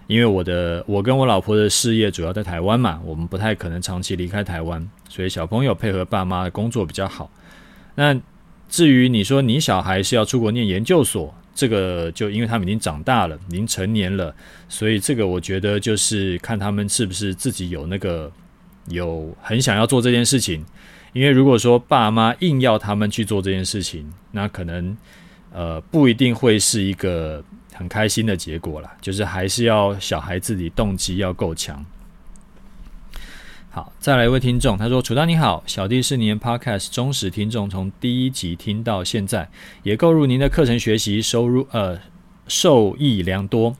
[0.07, 7.31] 因为我的我跟我老婆的事业主要在台湾嘛，我们不太可能长期离开台湾，所以小朋友配合爸妈的工作比较好。
[7.95, 8.19] 那
[8.69, 14.35] 至于你说你小孩是要出国念研究所，这个就因为他们已经长大了，已经成年了，
[14.69, 18.31] 所以这个我觉得就是看他们是不是自己有那个
[18.89, 20.65] 有很想要做这件事情。
[21.13, 24.97] 因为如果说爸妈硬要他们去做这件事情，那可能
[25.53, 27.43] 呃不一定会是一个。
[27.77, 31.85] 很开心的结果啦，就是还是要小孩自己动机要够强。
[33.75, 39.51] 好，再来一位听众，他说：“楚大你好，小弟是您 Podcast 忠实听众，从第一集听到现在，
[39.83, 41.99] 也购入您的课程学习，收入呃
[42.47, 43.75] 受益良多。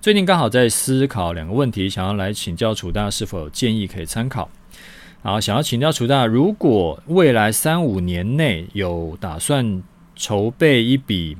[0.00, 4.50] 最近刚好在思考两个问题，想要来请教楚大是否有建议可以参考。
[5.22, 9.84] 好，想要请教楚大，如果未来三五年内有打算
[10.16, 11.36] 筹备一笔。”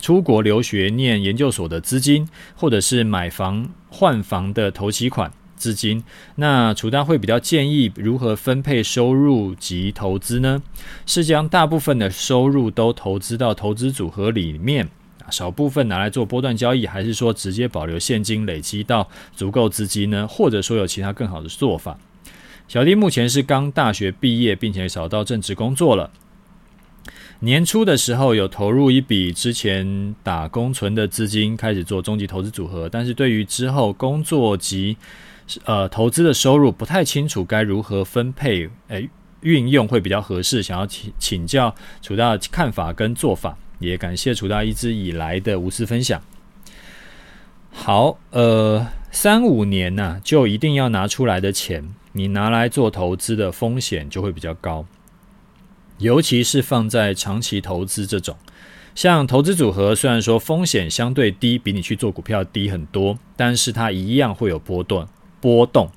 [0.00, 6.02] 出国留学念研究所的资金，或者是买房换房的头期款资金，
[6.36, 10.62] 那楚大会比较建议如何分配收入及投资呢？
[11.06, 14.88] 是将大部分的收入都投资到投资组合里面，
[15.30, 20.26] 少部分拿来做波段交易，还是说直接保留现金累积到足够资金呢？
[20.28, 21.98] 或者说有其他更好的做法？
[22.66, 26.10] 小弟目前是刚大学毕业，并且找到正职工作了。
[27.40, 32.88] 年初的时候有投入一笔之前打工存的资金，开始做终极投资组合。
[32.88, 34.96] 但是对于之后工作及
[35.64, 39.08] 呃投资的收入不太清楚该如何分配，诶
[39.42, 40.62] 运用会比较合适。
[40.62, 46.22] 想要请请教楚大的看法跟做法，也感谢楚大一直以来的无私分享。
[47.70, 54.86] 好，呃，三五年呐、啊，就一定要拿出来的钱，你拿来做投资的风险就会比较高。
[55.98, 58.36] 尤其是放在长期投资这种，
[58.94, 65.06] 像投资组合，虽然说风险相对低，比你去做股票低很多，但是它一样会有波动
[65.44, 65.90] 波动。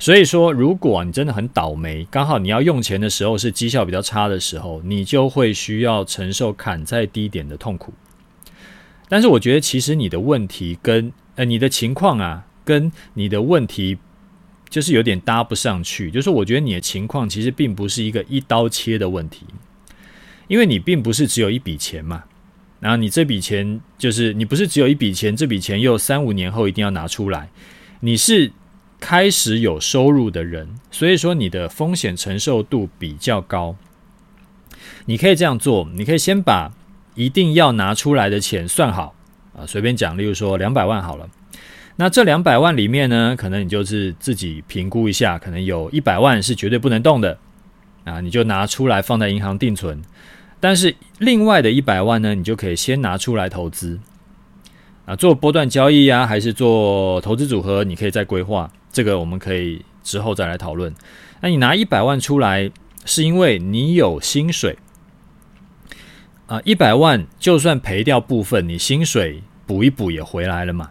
[0.00, 7.94] 所以说，如果你真的很倒霉，刚好你要用钱的时候是绩效比较差的时候，你就会需要承受砍在低点的痛苦。
[9.08, 13.98] 但是我觉得，其实你的问题跟呃你的情况啊，跟你的问题。
[14.70, 19.46] 就是有点搭不上去，就是我觉得你的情况其实并不是一个一刀切的问题，
[20.48, 22.24] 因为你并不是只有一笔钱嘛，
[22.80, 27.48] 然后你这笔钱就是你不是只有一笔钱，这笔钱又三五年后一定要拿出来，
[28.00, 28.50] 你是
[29.06, 33.76] 开始有收入的人，所以说你的风险承受度比较高。
[35.04, 36.72] 你可以这样做，你可以先把
[37.14, 39.14] 一定要拿出来的钱算好
[39.54, 41.28] 啊，随便讲，例如说两百万好了。
[41.96, 47.36] 那这两百万里面呢，可能你就是自己评估一下，可能有一百万是绝对不能动的，
[48.04, 50.00] 啊，你就拿出来放在银行定存。
[50.60, 54.00] 但是另外的一百万呢，你就可以先拿出来投资，
[55.04, 58.72] 啊，做波段交易啊，还是做投资组合，你可以再规划。
[58.94, 60.94] 这个我们可以之后再来讨论。
[61.40, 62.70] 那你拿一百万出来，
[63.04, 64.78] 是因为你有薪水，
[66.46, 70.90] 啊，一百万就算赔掉部分，你薪水补一补也回来了嘛。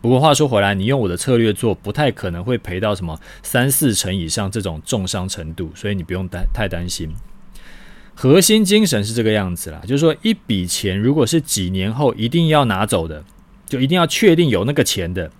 [0.00, 7.14] 不过话说回来，你用我的策略做，不太可能会赔到什么三四成以上这种重伤程度，所以你不用担太担心。
[8.14, 13.22] 核心精神是这个样子啦，就是说一笔钱如果是几年后一定要拿走的，
[13.66, 15.30] 就一定要确定有那个钱的，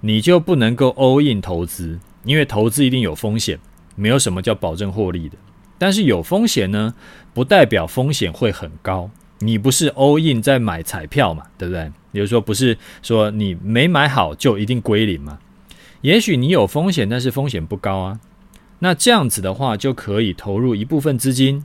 [0.00, 3.58] 你就不能够 all in 投资，因为投资一定有风险，
[3.96, 5.36] 没有什么叫保证获利的。
[5.76, 6.94] 但是有风险呢，
[7.32, 9.10] 不代表风险会很高。
[9.40, 11.92] 你不是 all in 在买彩票嘛，对不对？
[12.10, 15.38] 比如说不是说你没买好就一定归零嘛？
[16.00, 18.20] 也许你有风险，但是风险不高啊。
[18.80, 21.64] 那这样子的话，就可以投入一部分资金。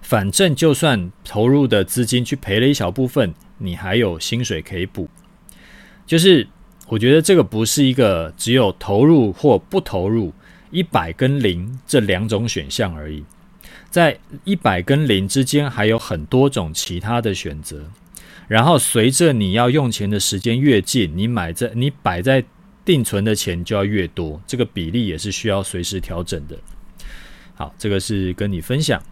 [0.00, 5.08] 反正就算投入的资金去赔了一小部分，你还有薪水可以补。
[6.06, 6.48] 就是
[6.88, 10.32] 我觉得这个不是一个只有投入或不投入，
[10.70, 13.24] 一百跟零这两种选项而已。
[13.90, 17.84] 在一百跟零之间还有很多种其他的选择。
[18.46, 22.44] 然后随着你要用钱的时间越近，你买在你摆在
[22.84, 26.56] 定存的钱就要越多，这个比例也是需要随时调整的。
[27.54, 29.02] 好，这个是跟你分享。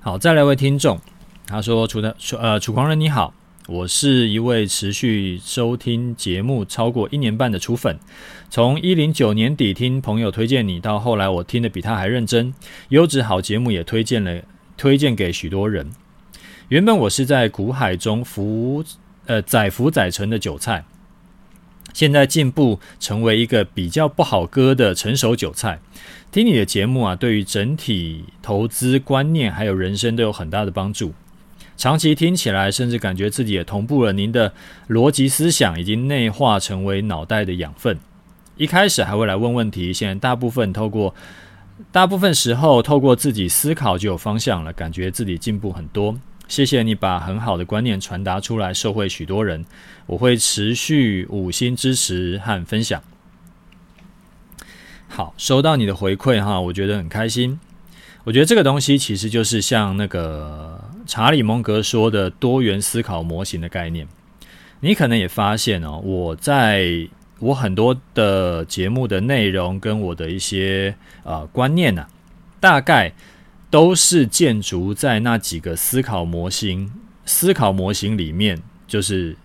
[0.00, 0.98] 好，再来位听众，
[1.46, 3.34] 他说：“楚的楚呃楚狂人你好，
[3.68, 7.98] 我是一位持续收听节目超过一年半的楚粉，
[8.48, 12.54] 从一零九年底听朋友推荐你，到后来我听得比他还认真，
[12.88, 14.40] 优质好节目也推荐了
[14.78, 15.90] 推荐给许多人。
[16.68, 18.82] 原本我是在股海中浮
[19.26, 20.86] 呃载浮载沉的韭菜。”
[21.92, 25.80] 现在进步成为一个比较不好割的成熟韭菜。
[26.32, 31.12] 听你的节目啊，对于整体投资观念还有人生都有很大的帮助。
[31.78, 34.52] 长期听起来，甚至感觉自己也同步了您的
[34.88, 37.96] 逻辑思想，已经内化成为脑袋的养分。
[38.56, 41.14] 一开始还会来问问题，现在大部分透过
[41.92, 46.18] 大部分时候透过自己思考就有方向了，感觉自己进步很多。
[46.48, 49.64] 谢谢你把很好的观念传达出来，受惠许多人。
[50.06, 53.00] 我会持续五星支持和分享。
[55.06, 57.60] 好，收到你的回馈哈，我觉得很开心。
[58.24, 64.06] 我觉得这个东西其实就是像那个查理蒙格说的多元思考模型的概念。
[64.78, 67.08] 你可能也发现哦，我在
[67.40, 70.94] 我很多的节目的内容跟我的一些
[71.24, 72.06] 呃观念呢、
[72.60, 73.12] 大概。
[73.70, 76.90] 都是建筑在那几个思考模型、
[77.26, 79.36] 思考模型里面，就是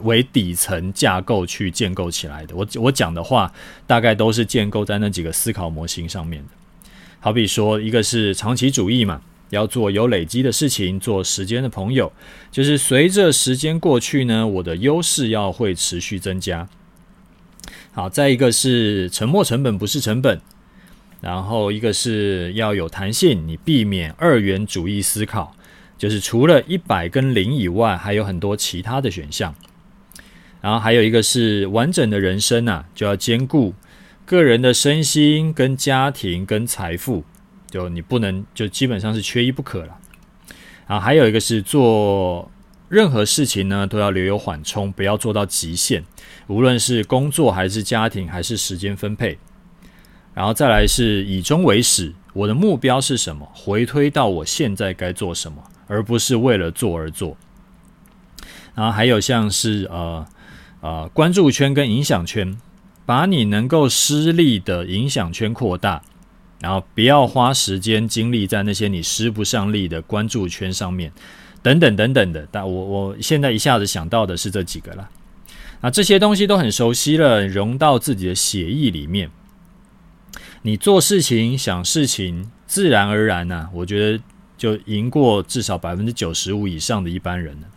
[0.00, 2.56] 为底层架构去建构起来的。
[2.56, 3.52] 我我讲的话，
[3.86, 6.48] 大概都是建构在那几个思考模型上面的。
[7.20, 12.12] 好比说，一个是长期主义嘛，要做有累积的事情，做时间的朋友，
[12.50, 16.68] 就是随着时间过去呢，我的优势要会持续增加。
[17.92, 20.40] 好，再一个是沉没成本不是成本。
[21.20, 25.52] 然后一个是要有弹性，你避免二元主义思考，
[25.98, 29.52] 就是除了一百跟零以外，还有很多其他的选项。
[30.60, 33.74] 然后还有一个是完整的人生啊，就要兼顾
[34.24, 37.24] 个人的身心、跟家庭、跟财富，
[37.70, 39.96] 就你不能就基本上是缺一不可了。
[40.86, 42.50] 然后还有一个是做
[42.88, 46.02] 任何事情呢，都要留有缓冲，不要做到极限，
[46.46, 49.38] 无论是工作还是家庭还是时间分配。
[50.34, 53.50] 然后再来是以终为始，我的目标是什么？
[53.52, 57.36] 回推到我现在该做什么，而不是为了做而做。
[58.74, 60.26] 然后还有像是呃
[60.80, 62.56] 呃关注圈跟影响圈，
[63.04, 66.00] 把你能够施力的影响圈扩大，
[66.60, 71.12] 然后不要花时间精力在那些你施不上力的关注圈上面，
[71.62, 72.46] 等等等等的。
[72.50, 75.08] 但我我现在一下子想到的是这几个了。
[75.80, 79.30] 那这些东西都很熟悉了，融到自己的血液里面。
[80.62, 84.20] 你做事情、想事情，自然而然呢、我觉得
[84.56, 87.68] 就赢过至少百分之九十五以上的一般人了。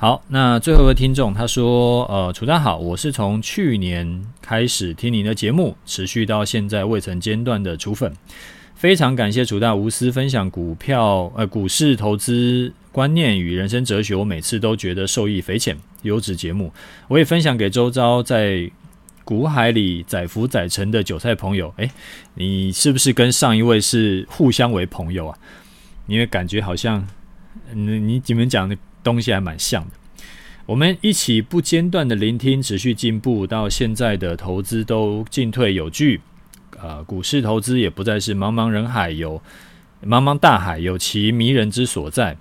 [0.00, 8.10] 好，那最后一个听众他说：“呃，楚大好，我是从去年开始听您的节目，持续到现在未曾间断的楚粉，
[8.74, 16.72] 非常感谢楚大无私分享股票、呃股市投资观念与人生哲学，我每次都觉得受益匪浅，优质节目，
[17.06, 18.70] 我也分享给周遭在。”
[19.22, 21.88] 股海里载浮载沉的韭菜朋友，诶，
[22.34, 25.38] 你是不是跟上一位是互相为朋友啊？
[26.08, 27.06] 因为感觉好像，
[27.72, 29.90] 嗯，你你们讲的东西还蛮像的。
[30.66, 36.20] 我们一起不间断的聆听，持续进步，到现在的投资都进退有据。
[36.80, 39.42] 呃，股市投资也不再是茫茫人海，有
[40.04, 42.36] 茫茫大海，有其迷人之所在。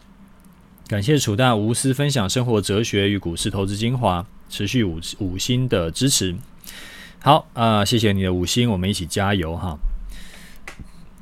[0.87, 6.35] 感谢楚大无私分享生活哲学与股市投资精华，持续五五星的支持。
[7.19, 9.77] 好啊、谢谢你的五星，我们一起加油哈。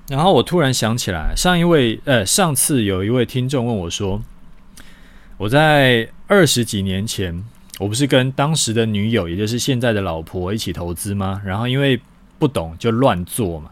[0.10, 4.22] 然后我突然想起来，上一位呃，上次有一位听众问我说，
[5.38, 7.46] 我在二十几年前
[7.78, 11.40] 我不是跟当时的女友，也就是现在的老婆一起投资吗？
[11.46, 12.00] 然后因为
[12.40, 13.70] 不懂就乱做嘛，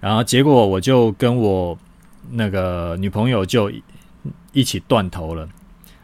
[0.00, 1.78] 然后结果我就跟我
[2.32, 3.70] 那个女朋友就
[4.52, 5.48] 一起断头了，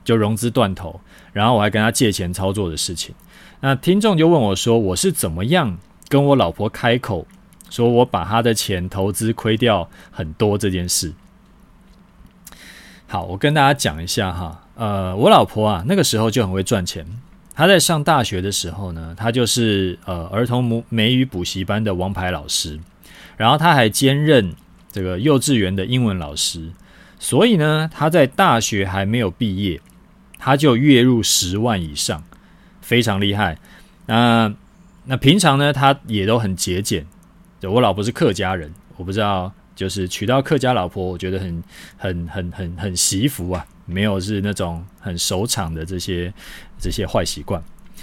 [0.04, 1.00] 就融资断头，
[1.32, 3.12] 然后我还跟她借钱操作的事情。
[3.60, 5.76] 那听众就问我说，我是怎么样
[6.08, 7.26] 跟我老婆开口，
[7.68, 11.12] 说我把她的钱投资亏掉很多这件事？
[13.12, 14.58] 好，我跟大家讲一下哈。
[14.74, 17.06] 呃，我老婆啊，那个时候就很会赚钱。
[17.54, 22.80] 她在上大学的时候呢，她就是呃儿童母美语补习班的王牌老师，
[23.36, 24.54] 然后她还兼任
[24.90, 26.70] 这个幼稚园的英文老师。
[27.18, 29.78] 所以呢，她在大学还没有毕业，
[30.38, 32.24] 她就月入十万以上，
[32.80, 33.58] 非常厉害。
[34.06, 34.50] 那、
[35.04, 37.06] 那平常呢，她也都很节俭。
[37.60, 39.52] 我老婆是客家人，我不知道，
[39.82, 41.62] 就是娶到客家老婆，我觉得很
[41.96, 43.66] 很很很很惜福啊。
[43.84, 46.32] 没有是那种很守场的这些
[46.78, 47.60] 这些坏习惯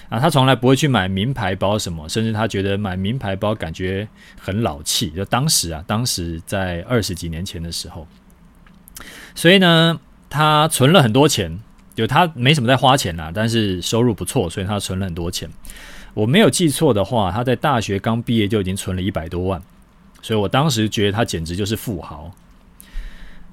[0.10, 4.06] 啊，他从来不会去买名牌包什么，甚至他觉得买名牌包感觉
[4.38, 5.10] 很老气。
[5.12, 8.06] 就当时啊，当时在二十几年前的时候，
[9.34, 9.98] 所以呢，
[10.30, 11.58] 他存了很多钱，
[11.96, 15.50] 就他没什么在花钱啦，但是收入不错，所以他存了很多钱。
[16.14, 19.64] 我没有记错的话，他在大学刚毕业就已经存了一百多万，
[20.22, 22.32] 所以我当时觉得他简直就是富豪。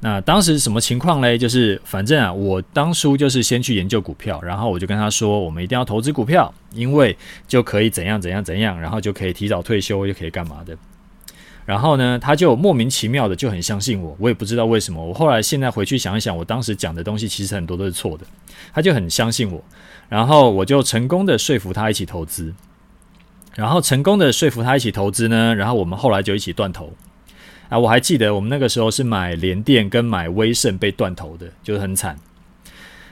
[0.00, 1.38] 那当时什么情况嘞？
[1.38, 7.16] 就是反正啊，我当初就是先去研究股票，然后我就跟他说，我们一定要投资股票，因为
[7.48, 10.76] 就可以怎样怎样怎样，然后就可以提早退休，就可以干嘛的。
[11.64, 15.04] 然后呢，他就莫名其妙的就很相信我，我也不知道为什么。
[15.04, 18.26] 我后来现在回去想一想，我当时讲的东西其实很多都是错的，
[18.74, 19.64] 他就很相信我，
[20.10, 22.54] 然后我就成功的说服他一起投资，
[23.56, 26.92] 然后成功的说服他一起投资呢，然后我们后来就一起断头。
[27.68, 32.16] 啊，我还记得我们那个时候是买联电跟买威盛被断头的，就是很惨。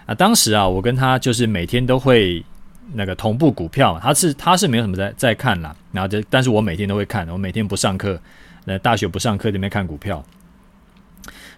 [0.06, 2.44] 啊，当时啊，我跟他就是每天都会
[2.92, 8.20] 那个同步股票，他是他是没有什么在在看啦，然后就但是我每天都会看，我每天不上课，
[8.66, 10.24] 那大学不上课里面看股票，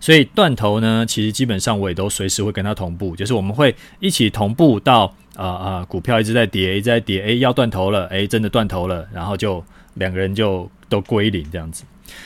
[0.00, 11.84] 所以断头呢，其实基本上我也都随时会跟他同步，就是我们会一起同步到啊啊、呃呃，股票一直在跌，一直在跌，诶，要断头了，诶，真的断头了，然后就两个人就都归零这样子。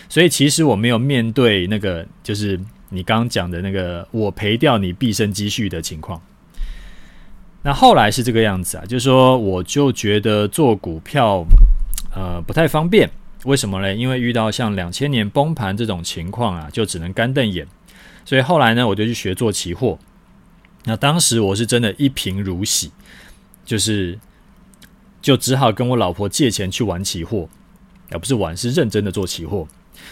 [0.08, 2.58] 所以其实我没有面对那个，就是
[2.90, 6.20] 你刚刚讲的那个，我赔掉你毕生积蓄的情况。
[7.62, 11.44] 那后来是这个样子啊，就是说我就觉得做股票，
[12.14, 13.08] 呃，不太方便。
[13.44, 13.94] 为什么呢？
[13.94, 17.66] 因为遇到像两千年崩盘这种情况啊，就只能干瞪眼。
[18.24, 19.98] 所以后来呢，我就去学做期货。
[20.84, 22.90] 那当时我是真的一贫如洗，
[23.64, 24.18] 就是
[25.22, 27.48] 就只好跟我老婆借钱去玩期货。
[28.12, 29.68] 而不是玩，是认真的做期货。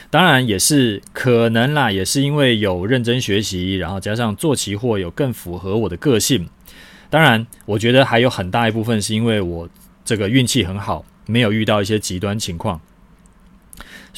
[0.09, 6.49] 当然也是可能啦，也是因为有认真学习，然后加上做期货有更符合我的个性。
[7.11, 9.69] 当然，我觉得还有很大一部分是因为我
[10.05, 12.81] 这个运气很好，没有遇到一些极端情况。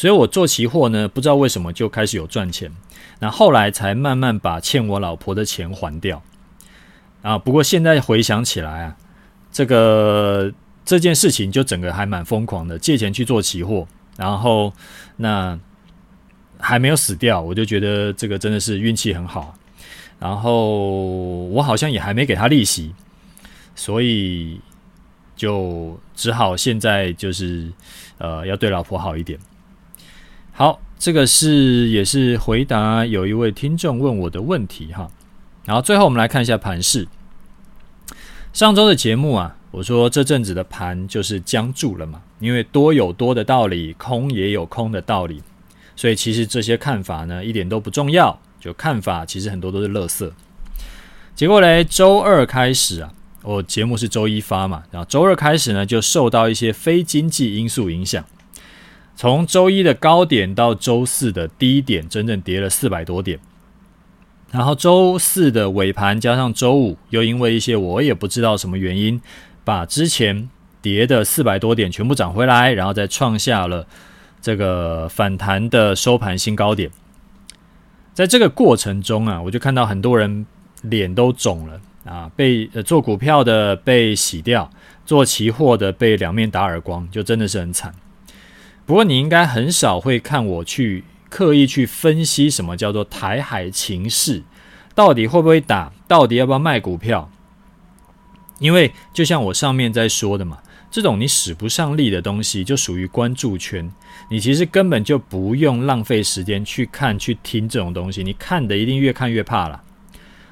[0.01, 2.73] 所以我做期货呢，不知道为什么就开始有赚钱。
[3.19, 6.23] 那后来才慢慢把欠我老婆的钱还掉。
[7.21, 8.97] 啊，不过现在回想起来啊，
[9.53, 10.51] 这个。
[10.83, 13.87] 这件事情就整个还蛮疯狂的，借钱去做期货，
[14.17, 14.73] 然后
[15.17, 15.57] 那
[16.59, 19.55] 还没有死掉，我就觉得这个真的是运气很好。
[20.19, 20.81] 然后
[21.49, 22.93] 我好像也还没给他利息，
[23.77, 24.59] 所以
[25.37, 27.71] 就只好现在就是
[28.19, 29.39] 呃要对老婆好一点。
[30.61, 35.11] 好，这个是也是回答有一位听众问我的问题哈。
[35.65, 37.09] 然后最后我们来看一下盘势，
[38.53, 39.57] 上周的节目啊。
[39.71, 45.43] 我说这阵子的盘就是僵住了嘛，因为多有多的道理，空也有空的道理，
[45.97, 50.31] 所以其实这些看法呢一点都不重要，就看法其实很多都是垃圾。
[51.35, 53.11] 结果嘞，周二开始啊，
[53.43, 58.23] 我节目是周一发嘛，然后周二开始呢就受到一些非经济因素影响，
[59.21, 63.39] 从周一的高点到周四的低点，整整跌了四百多点。
[64.51, 69.21] 然后周四的尾盘加上周五，又因为一些我也不知道什么原因。
[69.63, 70.49] 把之前
[70.81, 73.87] 跌的四百多点全部涨回来，然后再创下了
[74.41, 76.91] 这个反弹的收盘新高点。
[78.15, 80.47] 在这个过程中啊，我就看到很多人
[80.81, 84.71] 脸都肿了啊，被做股票的被洗掉，
[85.05, 87.95] 做期货的被两面打耳光，就真的是很惨。
[88.87, 94.43] 不过你应该很少会看我去刻意去分析什么叫做台海情势，
[94.95, 97.31] 到底会不会打，到底要不要卖股票。
[98.59, 100.59] 因为就像我上面在说的嘛，
[100.91, 103.91] 这种你使不上力的东西，就属于关注圈。
[104.29, 108.23] 你其实根本就不用浪费时间去看、去听这种东西。
[108.23, 109.83] 你看的一定越看越怕了。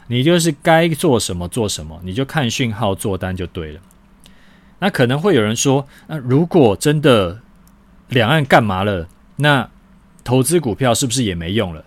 [0.07, 3.81] 你就是该做什么做什么，你就看讯号做单就对了。
[4.79, 7.43] 那可能会有人说，那如果真的
[8.09, 9.69] 两岸干嘛了，那
[10.25, 11.85] 投资股票是不是也没用了？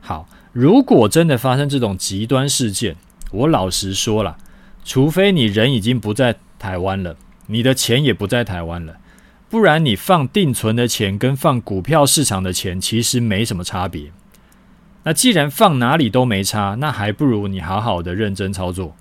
[0.00, 2.96] 好，如果真的发生这种极端事件，
[3.30, 4.36] 我老实说了，
[4.84, 8.96] 除非你人已经不在台湾了，你的钱也不在台湾了，
[9.48, 14.10] 不然你放定存的钱跟放股票市场的钱其实没什么差别。
[15.04, 18.94] 那既然放哪里都没差，那还不如你好好的认真操作。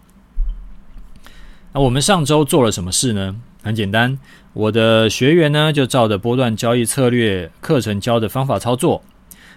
[1.74, 3.38] 那我们上周做了什么事呢？
[3.64, 4.18] 很简单，
[4.53, 9.03] 我的学员呢就照着波段交易策略课程教的方法操作。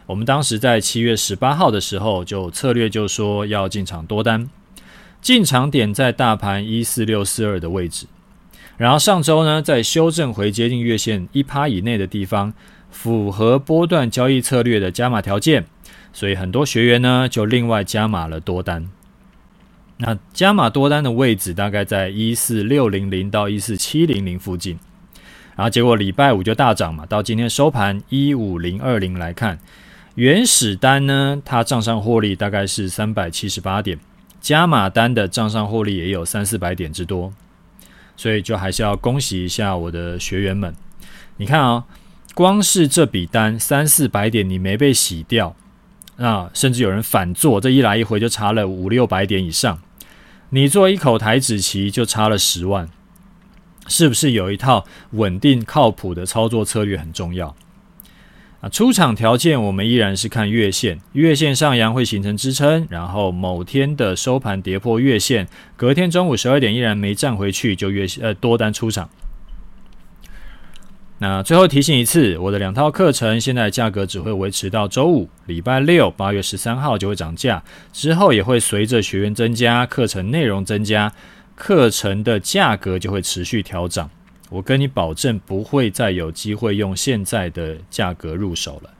[0.07, 4.51] 我们当时在七月十八号的时候，就策略就说要进场多单，
[5.23, 8.07] 进场点在大盘一四六四二的位置。
[8.77, 12.53] 然后上周呢，在修正回接近月线一趴以内的地方，
[12.91, 15.65] 符合波段交易策略的加码条件。
[16.13, 18.91] 所以很多学员呢，就另外加码了多单。
[19.97, 24.79] 那加码多单的位置大概在一四六零零到一四七零零附近。
[25.57, 29.59] 然后结果礼拜五就大涨嘛，到今天收盘一五零二零来看，
[30.17, 33.99] 原始单呢，它账上获利大概是三百七十八点，
[34.41, 37.33] 加码单的账上获利也有三四百点之多。
[38.17, 40.75] 所以就还是要恭喜一下我的学员们。
[41.37, 41.85] 你看啊、哦，
[42.35, 45.55] 光是这笔单三四百点，你没被洗掉。
[46.17, 49.81] 啊，甚至有人反做，这一来一回就差了五六百点以上。
[50.51, 52.89] 你做一口台子棋就差了十万，
[53.89, 57.57] 是不是有一套稳定靠谱的操作策略很重要？
[58.61, 69.11] 啊，出场条件我们依然是看月线，月线上扬会形成支撑，然后某天的收盘跌破月线，隔天中午十二点依然没站回去，就月呃多单出场。
[71.19, 77.63] 那最后提醒一次，我的两套课程现在价格只会维持到周五，礼拜六八月十三号就会涨价，
[77.93, 81.13] 之后也会随着学员增加，课程内容增加，
[81.55, 84.11] 课程的价格就会持续调涨。
[84.51, 88.91] 我跟你保证，不会再有机会用现在的价格入手了。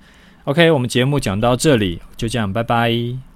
[0.45, 3.34] OK，我们节目讲到这里，就这样，拜拜。